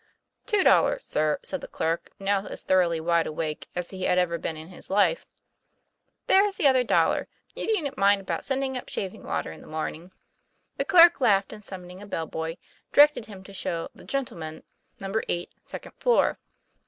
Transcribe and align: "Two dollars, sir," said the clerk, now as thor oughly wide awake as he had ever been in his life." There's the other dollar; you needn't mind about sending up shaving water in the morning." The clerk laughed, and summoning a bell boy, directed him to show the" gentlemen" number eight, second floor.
"Two 0.47 0.63
dollars, 0.63 1.03
sir," 1.05 1.37
said 1.43 1.61
the 1.61 1.67
clerk, 1.67 2.09
now 2.17 2.43
as 2.47 2.63
thor 2.63 2.81
oughly 2.81 2.99
wide 2.99 3.27
awake 3.27 3.69
as 3.75 3.91
he 3.91 4.01
had 4.05 4.17
ever 4.17 4.39
been 4.39 4.57
in 4.57 4.69
his 4.69 4.89
life." 4.89 5.27
There's 6.25 6.57
the 6.57 6.65
other 6.65 6.83
dollar; 6.83 7.27
you 7.53 7.67
needn't 7.67 7.99
mind 7.99 8.19
about 8.21 8.43
sending 8.43 8.75
up 8.75 8.89
shaving 8.89 9.21
water 9.21 9.51
in 9.51 9.61
the 9.61 9.67
morning." 9.67 10.11
The 10.77 10.85
clerk 10.85 11.21
laughed, 11.21 11.53
and 11.53 11.63
summoning 11.63 12.01
a 12.01 12.07
bell 12.07 12.25
boy, 12.25 12.57
directed 12.91 13.27
him 13.27 13.43
to 13.43 13.53
show 13.53 13.89
the" 13.93 14.03
gentlemen" 14.13 14.63
number 14.99 15.21
eight, 15.29 15.51
second 15.65 15.93
floor. 15.99 16.39